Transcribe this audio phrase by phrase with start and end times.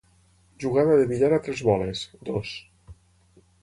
[0.63, 2.59] Jugada de billar a tres boles; dos.